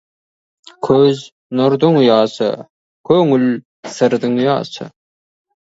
[0.87, 1.21] Көз—
[1.59, 2.49] нұрдың ұясы,
[3.11, 3.47] көңіл—
[3.99, 4.95] сырдың ұясы.